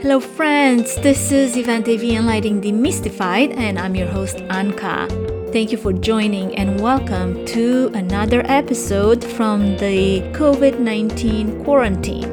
[0.00, 0.94] Hello, friends.
[1.02, 5.10] This is Event AV and Lighting Demystified, and I'm your host, Anka.
[5.52, 12.30] Thank you for joining, and welcome to another episode from the COVID 19 quarantine.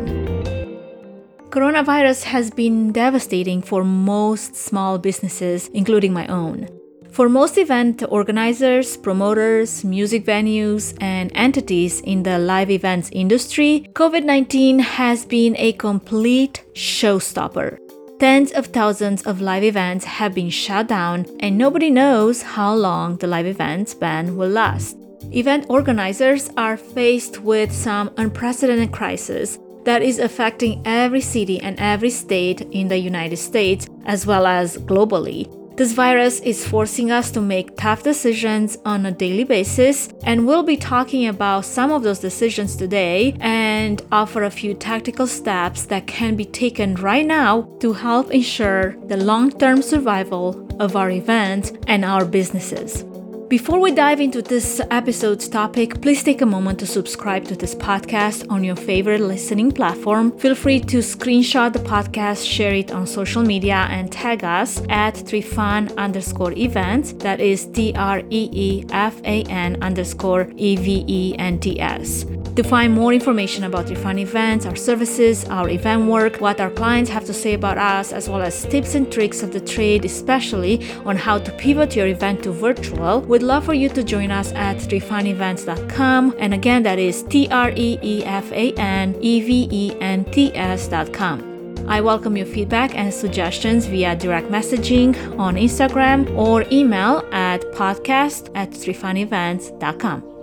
[1.49, 6.69] Coronavirus has been devastating for most small businesses, including my own.
[7.15, 14.25] For most event organizers, promoters, music venues, and entities in the live events industry, COVID
[14.25, 17.77] 19 has been a complete showstopper.
[18.19, 23.15] Tens of thousands of live events have been shut down, and nobody knows how long
[23.15, 24.97] the live events ban will last.
[25.31, 32.09] Event organizers are faced with some unprecedented crisis that is affecting every city and every
[32.09, 35.64] state in the United States as well as globally.
[35.77, 40.63] This virus is forcing us to make tough decisions on a daily basis, and we'll
[40.63, 46.07] be talking about some of those decisions today and offer a few tactical steps that
[46.07, 51.73] can be taken right now to help ensure the long term survival of our events
[51.87, 53.03] and our businesses.
[53.47, 57.75] Before we dive into this episode's topic, please take a moment to subscribe to this
[57.75, 60.35] podcast on your favorite listening platform.
[60.39, 65.13] Feel free to screenshot the podcast, share it on social media, and tag us at
[65.13, 67.13] Treefan underscore events.
[67.13, 71.79] That is T R E E F A N underscore E V E N T
[71.79, 72.25] S.
[72.55, 77.11] To find more information about Treefan events, our services, our event work, what our clients
[77.11, 80.89] have to say about us, as well as tips and tricks of the trade, especially
[81.05, 84.53] on how to pivot your event to virtual, we'd love for you to join us
[84.53, 86.35] at treefanevents.com.
[86.39, 90.23] And again, that is T R E E F A N E V E N
[90.31, 91.75] T S.com.
[91.85, 98.49] I welcome your feedback and suggestions via direct messaging on Instagram or email at podcast
[98.55, 100.34] at treefanevents.com.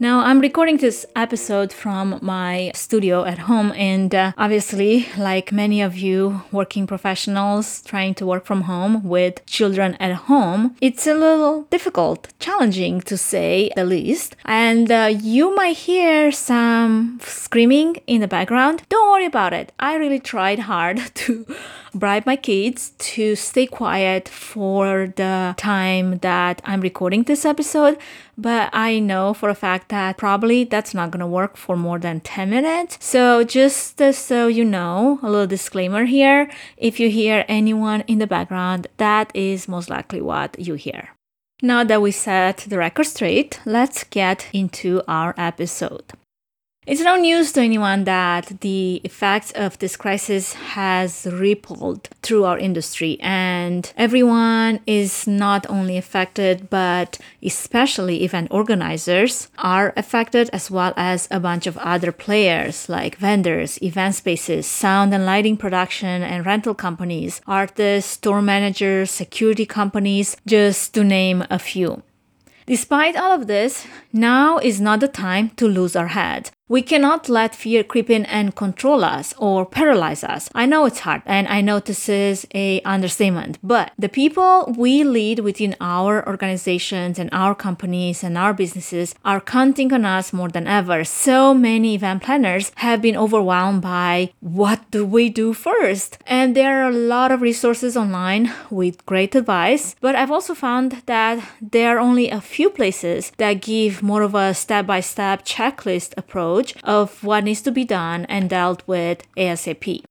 [0.00, 5.82] Now, I'm recording this episode from my studio at home, and uh, obviously, like many
[5.82, 11.14] of you working professionals trying to work from home with children at home, it's a
[11.14, 14.36] little difficult, challenging to say the least.
[14.44, 18.84] And uh, you might hear some screaming in the background.
[18.88, 19.72] Don't worry about it.
[19.80, 21.44] I really tried hard to
[21.98, 27.98] bribe my kids to stay quiet for the time that I'm recording this episode,
[28.36, 32.20] but I know for a fact that probably that's not gonna work for more than
[32.20, 32.98] 10 minutes.
[33.00, 38.18] So, just uh, so you know, a little disclaimer here if you hear anyone in
[38.18, 41.10] the background, that is most likely what you hear.
[41.60, 46.12] Now that we set the record straight, let's get into our episode.
[46.88, 52.58] It's no news to anyone that the effects of this crisis has rippled through our
[52.58, 60.94] industry and everyone is not only affected but especially event organizers are affected as well
[60.96, 66.46] as a bunch of other players like vendors, event spaces, sound and lighting production and
[66.46, 72.02] rental companies, artists, store managers, security companies, just to name a few.
[72.64, 76.50] Despite all of this, now is not the time to lose our head.
[76.70, 80.50] We cannot let fear creep in and control us or paralyze us.
[80.54, 85.02] I know it's hard and I know this is a understatement, but the people we
[85.02, 90.50] lead within our organizations and our companies and our businesses are counting on us more
[90.50, 91.04] than ever.
[91.04, 96.18] So many event planners have been overwhelmed by what do we do first?
[96.26, 101.02] And there are a lot of resources online with great advice, but I've also found
[101.06, 106.57] that there are only a few places that give more of a step-by-step checklist approach
[106.58, 110.02] approach of what needs to be done and dealt with ASAP.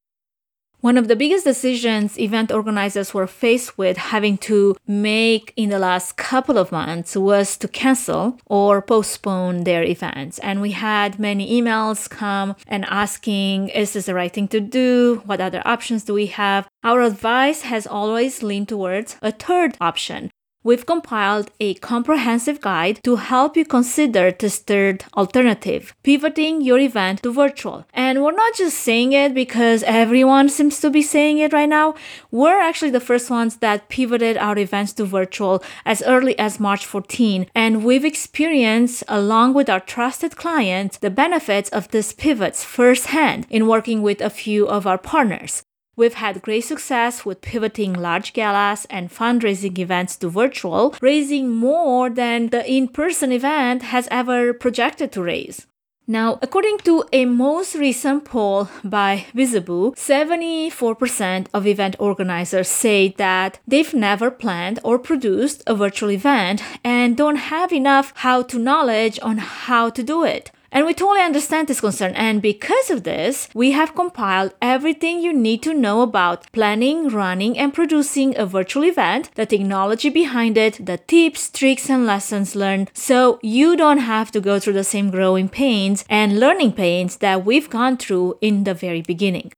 [0.80, 5.80] One of the biggest decisions event organizers were faced with having to make in the
[5.80, 10.38] last couple of months was to cancel or postpone their events.
[10.40, 15.24] And we had many emails come and asking, is this the right thing to do?
[15.26, 16.70] What other options do we have?
[16.84, 20.30] Our advice has always leaned towards a third option,
[20.68, 27.24] we've compiled a comprehensive guide to help you consider this third alternative, pivoting your event
[27.24, 27.86] to virtual.
[27.94, 31.96] And we're not just saying it because everyone seems to be saying it right now.
[32.32, 36.86] We're actually the first ones that pivoted our events to virtual as early as March
[36.86, 43.48] 14, and we've experienced, along with our trusted clients, the benefits of these pivots firsthand
[43.50, 45.64] in working with a few of our partners.
[45.98, 52.12] We've had great success with pivoting large galas and fundraising events to virtual, raising more
[52.12, 55.66] than the in person event has ever projected to raise.
[56.10, 63.60] Now, according to a most recent poll by Visible, 74% of event organizers say that
[63.68, 69.20] they've never planned or produced a virtual event and don't have enough how to knowledge
[69.22, 70.52] on how to do it.
[70.72, 72.14] And we totally understand this concern.
[72.16, 77.58] And because of this, we have compiled everything you need to know about planning, running,
[77.58, 82.92] and producing a virtual event, the technology behind it, the tips, tricks, and lessons learned,
[82.94, 87.46] so you don't have to go through the same growing pains and learning pains that
[87.46, 89.52] we've gone through in the very beginning.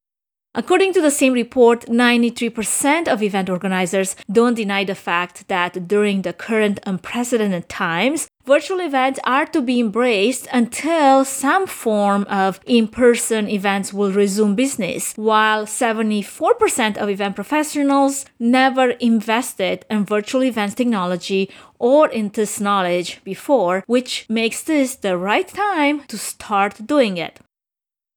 [0.56, 6.24] According to the same report, 93% of event organizers don't deny the fact that during
[6.24, 12.88] the current unprecedented times, virtual events are to be embraced until some form of in
[12.88, 20.74] person events will resume business, while 74% of event professionals never invested in virtual events
[20.74, 21.48] technology
[21.78, 27.40] or in this knowledge before, which makes this the right time to start doing it.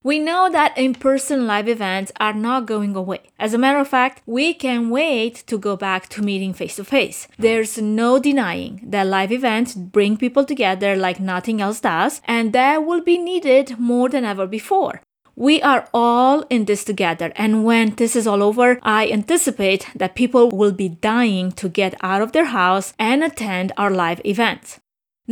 [0.05, 3.31] We know that in person live events are not going away.
[3.39, 6.85] As a matter of fact, we can wait to go back to meeting face to
[6.85, 7.29] face.
[7.39, 12.85] There's no denying that live events bring people together like nothing else does, and that
[12.85, 15.03] will be needed more than ever before.
[15.37, 20.17] We are all in this together, and when this is all over, I anticipate that
[20.17, 24.81] people will be dying to get out of their house and attend our live events.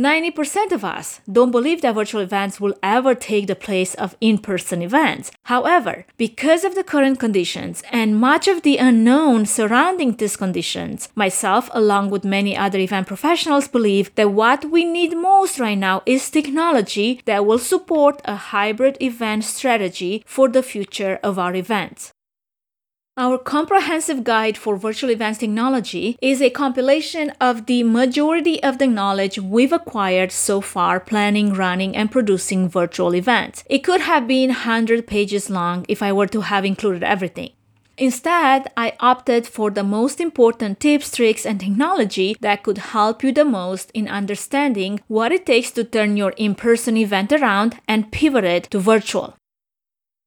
[0.01, 4.39] 90% of us don't believe that virtual events will ever take the place of in
[4.39, 5.31] person events.
[5.43, 11.69] However, because of the current conditions and much of the unknown surrounding these conditions, myself,
[11.71, 16.29] along with many other event professionals, believe that what we need most right now is
[16.29, 22.11] technology that will support a hybrid event strategy for the future of our events.
[23.21, 28.87] Our comprehensive guide for virtual events technology is a compilation of the majority of the
[28.87, 33.63] knowledge we've acquired so far planning, running, and producing virtual events.
[33.69, 37.51] It could have been 100 pages long if I were to have included everything.
[37.95, 43.31] Instead, I opted for the most important tips, tricks, and technology that could help you
[43.31, 48.11] the most in understanding what it takes to turn your in person event around and
[48.11, 49.35] pivot it to virtual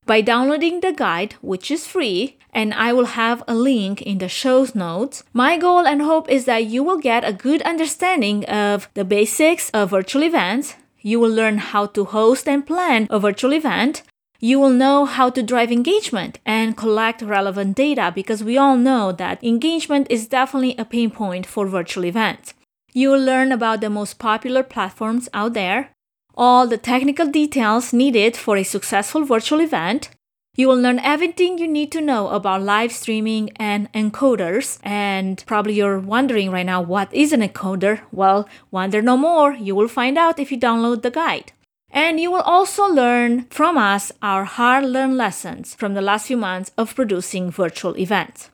[0.07, 4.29] by downloading the guide, which is free, and I will have a link in the
[4.29, 5.25] show's notes.
[5.33, 9.71] My goal and hope is that you will get a good understanding of the basics
[9.71, 10.75] of virtual events.
[11.01, 14.03] You will learn how to host and plan a virtual event.
[14.41, 19.11] You will know how to drive engagement and collect relevant data because we all know
[19.13, 22.55] that engagement is definitely a pain point for virtual events.
[22.93, 25.91] You will learn about the most popular platforms out there,
[26.37, 30.11] all the technical details needed for a successful virtual event.
[30.57, 34.79] You will learn everything you need to know about live streaming and encoders.
[34.85, 38.03] And probably you're wondering right now, what is an encoder?
[38.13, 39.53] Well, wonder no more.
[39.53, 41.53] You will find out if you download the guide.
[41.91, 46.37] And you will also learn from us our hard learned lessons from the last few
[46.37, 48.51] months of producing virtual events.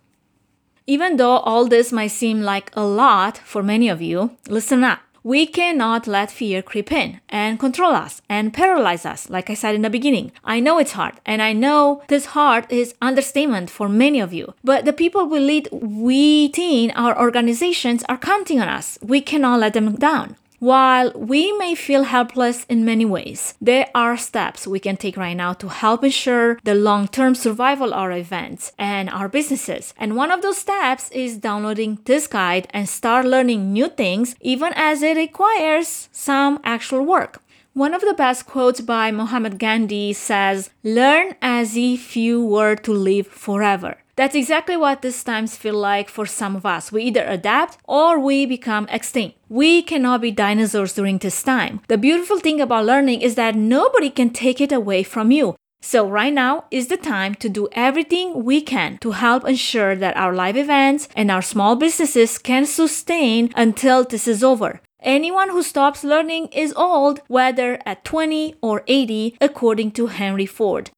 [0.87, 5.01] Even though all this might seem like a lot for many of you, listen up.
[5.23, 9.75] We cannot let fear creep in and control us and paralyze us, like I said
[9.75, 10.33] in the beginning.
[10.45, 14.55] I know it's hard, and I know this hard is understatement for many of you.
[14.65, 18.99] But the people we lead, we team, our organizations are counting on us.
[19.03, 20.37] We cannot let them down.
[20.61, 25.33] While we may feel helpless in many ways, there are steps we can take right
[25.33, 29.95] now to help ensure the long term survival of our events and our businesses.
[29.97, 34.75] And one of those steps is downloading this guide and start learning new things, even
[34.77, 37.41] as it requires some actual work.
[37.73, 42.93] One of the best quotes by Mahatma Gandhi says, Learn as if you were to
[42.93, 43.97] live forever.
[44.21, 46.93] That's exactly what these times feel like for some of us.
[46.93, 49.39] We either adapt or we become extinct.
[49.49, 51.81] We cannot be dinosaurs during this time.
[51.89, 55.57] The beautiful thing about learning is that nobody can take it away from you.
[55.81, 60.19] So, right now is the time to do everything we can to help ensure that
[60.19, 64.83] our live events and our small businesses can sustain until this is over.
[65.03, 70.91] Anyone who stops learning is old, whether at 20 or 80, according to Henry Ford.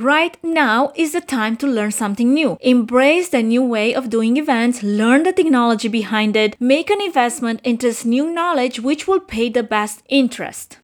[0.00, 2.56] Right now is the time to learn something new.
[2.62, 7.60] Embrace the new way of doing events, learn the technology behind it, make an investment
[7.64, 10.78] into this new knowledge which will pay the best interest.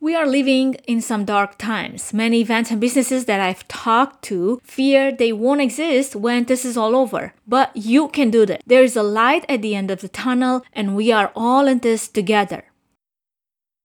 [0.00, 2.12] We are living in some dark times.
[2.12, 6.76] Many events and businesses that I've talked to fear they won't exist when this is
[6.76, 7.34] all over.
[7.46, 8.62] But you can do that.
[8.66, 11.78] There is a light at the end of the tunnel, and we are all in
[11.78, 12.64] this together.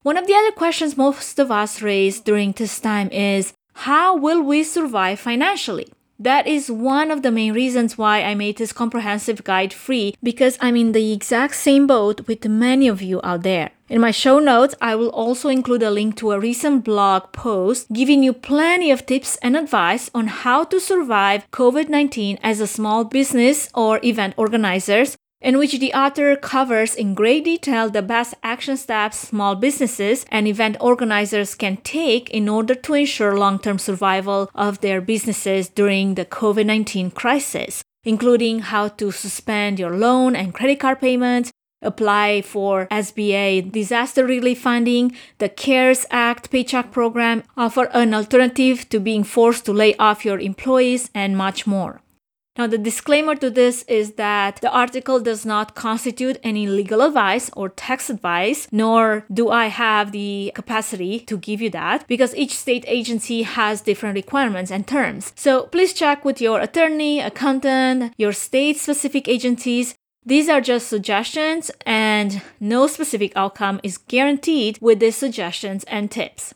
[0.02, 4.42] One of the other questions most of us raise during this time is how will
[4.42, 5.88] we survive financially?
[6.18, 10.58] That is one of the main reasons why I made this comprehensive guide free because
[10.60, 13.70] I'm in the exact same boat with many of you out there.
[13.88, 17.94] In my show notes, I will also include a link to a recent blog post
[17.94, 22.66] giving you plenty of tips and advice on how to survive COVID 19 as a
[22.66, 28.34] small business or event organizers in which the author covers in great detail the best
[28.42, 33.78] action steps small businesses and event organizers can take in order to ensure long term
[33.78, 40.36] survival of their businesses during the COVID 19 crisis, including how to suspend your loan
[40.36, 41.52] and credit card payments.
[41.84, 49.00] Apply for SBA disaster relief funding, the CARES Act paycheck program, offer an alternative to
[49.00, 52.02] being forced to lay off your employees, and much more.
[52.58, 57.52] Now, the disclaimer to this is that the article does not constitute any legal advice
[57.56, 62.56] or tax advice, nor do I have the capacity to give you that because each
[62.58, 65.34] state agency has different requirements and terms.
[65.36, 69.94] So please check with your attorney, accountant, your state specific agencies.
[70.26, 76.54] These are just suggestions, and no specific outcome is guaranteed with these suggestions and tips.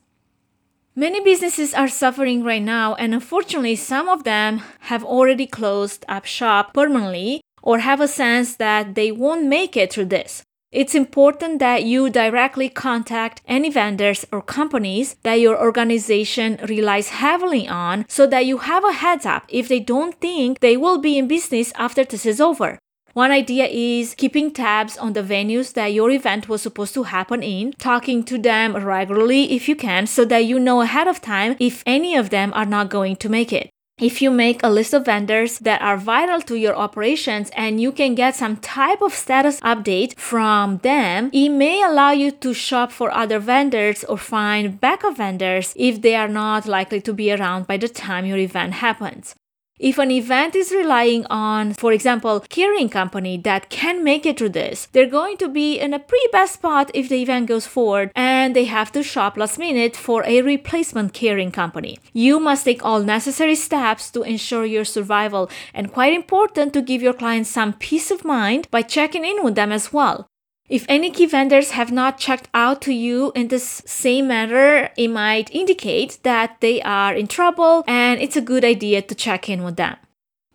[0.95, 6.25] Many businesses are suffering right now, and unfortunately, some of them have already closed up
[6.25, 10.43] shop permanently or have a sense that they won't make it through this.
[10.69, 17.69] It's important that you directly contact any vendors or companies that your organization relies heavily
[17.69, 21.17] on so that you have a heads up if they don't think they will be
[21.17, 22.79] in business after this is over.
[23.13, 27.44] One idea is keeping tabs on the venues that your event was supposed to happen
[27.44, 31.58] in, talking to them regularly if you can, so that you know ahead of time
[31.60, 33.70] if any of them are not going to make it.
[34.00, 37.91] If you make a list of vendors that are vital to your operations and you
[37.91, 42.91] can get some type of status update from them, it may allow you to shop
[42.91, 47.68] for other vendors or find backup vendors if they are not likely to be around
[47.68, 49.36] by the time your event happens.
[49.82, 54.50] If an event is relying on, for example, catering company that can make it through
[54.50, 58.12] this, they're going to be in a pretty bad spot if the event goes forward
[58.16, 61.98] and they have to shop last minute for a replacement catering company.
[62.14, 67.02] You must take all necessary steps to ensure your survival and quite important to give
[67.02, 70.28] your clients some peace of mind by checking in with them as well.
[70.72, 75.10] If any key vendors have not checked out to you in this same manner, it
[75.10, 79.63] might indicate that they are in trouble and it's a good idea to check in
[79.63, 79.98] with them.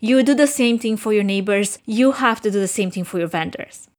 [0.01, 3.05] You do the same thing for your neighbors, you have to do the same thing
[3.05, 3.91] for your vendors.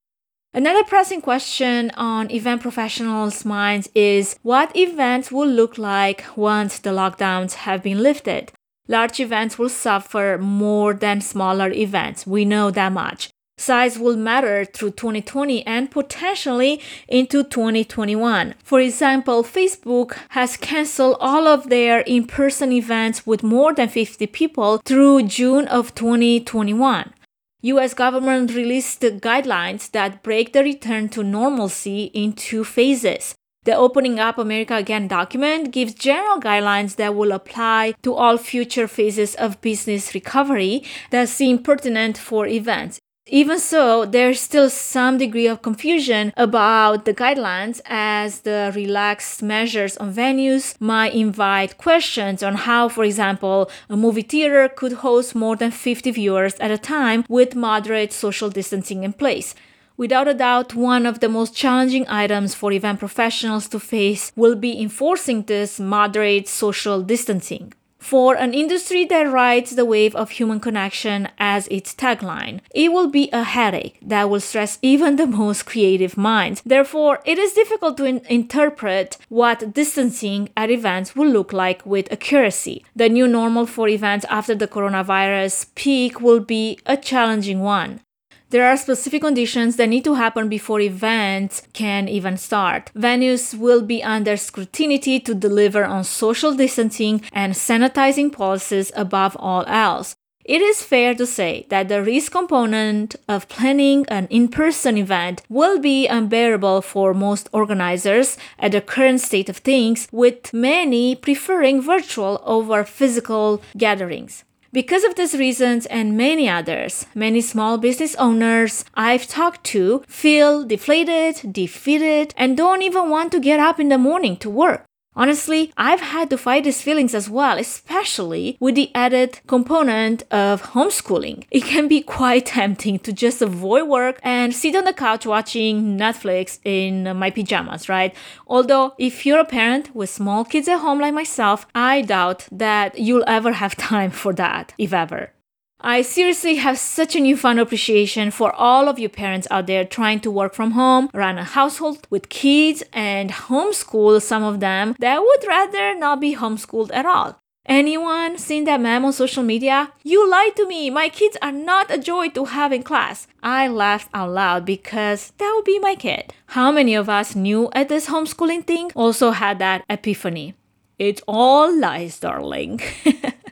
[0.56, 6.90] Another pressing question on event professionals' minds is what events will look like once the
[6.90, 8.52] lockdowns have been lifted.
[8.88, 12.26] Large events will suffer more than smaller events.
[12.26, 13.30] We know that much.
[13.58, 18.54] Size will matter through 2020 and potentially into 2021.
[18.64, 24.28] For example, Facebook has canceled all of their in person events with more than 50
[24.28, 27.14] people through June of 2021.
[27.62, 33.34] US government released guidelines that break the return to normalcy in two phases.
[33.64, 38.88] The Opening Up America Again document gives general guidelines that will apply to all future
[38.88, 43.00] phases of business recovery that seem pertinent for events.
[43.30, 49.98] Even so, there's still some degree of confusion about the guidelines as the relaxed measures
[49.98, 55.58] on venues might invite questions on how, for example, a movie theater could host more
[55.58, 59.54] than 50 viewers at a time with moderate social distancing in place.
[59.98, 64.56] Without a doubt, one of the most challenging items for event professionals to face will
[64.56, 67.74] be enforcing this moderate social distancing.
[68.00, 73.10] For an industry that rides the wave of human connection as its tagline, it will
[73.10, 76.62] be a headache that will stress even the most creative minds.
[76.66, 82.12] Therefore, it is difficult to in- interpret what distancing at events will look like with
[82.12, 82.86] accuracy.
[82.96, 88.02] The new normal for events after the coronavirus peak will be a challenging one.
[88.50, 92.92] There are specific conditions that need to happen before events can even start.
[92.96, 99.66] Venues will be under scrutiny to deliver on social distancing and sanitizing policies above all
[99.68, 100.16] else.
[100.46, 105.42] It is fair to say that the risk component of planning an in person event
[105.50, 111.82] will be unbearable for most organizers at the current state of things, with many preferring
[111.82, 114.46] virtual over physical gatherings.
[114.78, 120.64] Because of these reasons and many others, many small business owners I've talked to feel
[120.64, 124.87] deflated, defeated, and don't even want to get up in the morning to work.
[125.18, 130.62] Honestly, I've had to fight these feelings as well, especially with the added component of
[130.74, 131.44] homeschooling.
[131.50, 135.98] It can be quite tempting to just avoid work and sit on the couch watching
[135.98, 138.14] Netflix in my pajamas, right?
[138.46, 143.00] Although, if you're a parent with small kids at home like myself, I doubt that
[143.00, 145.32] you'll ever have time for that, if ever.
[145.80, 150.20] I seriously have such a newfound appreciation for all of you parents out there trying
[150.22, 155.22] to work from home, run a household with kids, and homeschool some of them that
[155.22, 157.40] would rather not be homeschooled at all.
[157.68, 159.92] Anyone seen that meme on social media?
[160.02, 160.90] You lied to me.
[160.90, 163.28] My kids are not a joy to have in class.
[163.44, 166.34] I laughed out loud because that would be my kid.
[166.48, 170.56] How many of us new at this homeschooling thing also had that epiphany?
[170.98, 172.82] It's all lies, darling.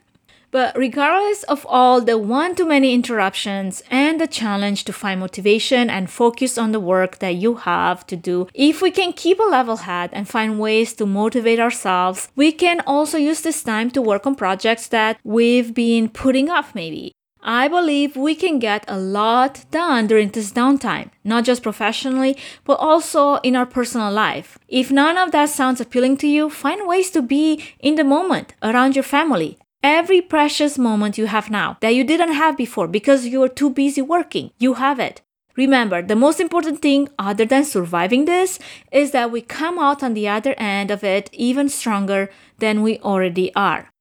[0.56, 5.90] But regardless of all the one too many interruptions and the challenge to find motivation
[5.90, 9.44] and focus on the work that you have to do, if we can keep a
[9.44, 14.02] level head and find ways to motivate ourselves, we can also use this time to
[14.02, 17.12] work on projects that we've been putting off maybe.
[17.44, 22.80] I believe we can get a lot done during this downtime, not just professionally, but
[22.80, 24.58] also in our personal life.
[24.70, 28.54] If none of that sounds appealing to you, find ways to be in the moment
[28.64, 33.28] around your family Every precious moment you have now that you didn't have before because
[33.28, 35.22] you were too busy working, you have it.
[35.56, 38.58] Remember, the most important thing, other than surviving this,
[38.92, 42.98] is that we come out on the other end of it even stronger than we
[43.02, 43.92] already are.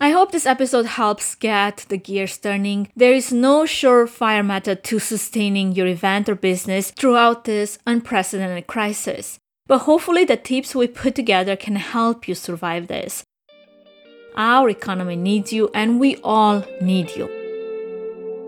[0.00, 2.88] I hope this episode helps get the gears turning.
[2.96, 9.38] There is no surefire method to sustaining your event or business throughout this unprecedented crisis.
[9.68, 13.22] But hopefully, the tips we put together can help you survive this.
[14.36, 17.26] Our economy needs you, and we all need you.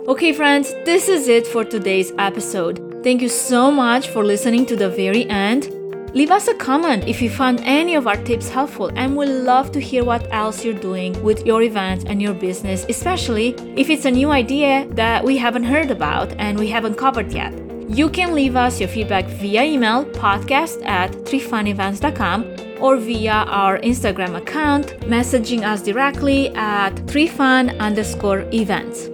[0.07, 3.01] Okay, friends, this is it for today's episode.
[3.03, 5.73] Thank you so much for listening to the very end.
[6.13, 9.71] Leave us a comment if you found any of our tips helpful, and we'd love
[9.71, 14.05] to hear what else you're doing with your events and your business, especially if it's
[14.05, 17.53] a new idea that we haven't heard about and we haven't covered yet.
[17.89, 24.35] You can leave us your feedback via email podcast at treefanevents.com or via our Instagram
[24.35, 29.09] account, messaging us directly at treefan underscore events.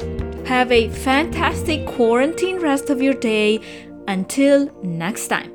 [0.48, 3.60] Have a fantastic quarantine rest of your day.
[4.08, 5.55] Until next time.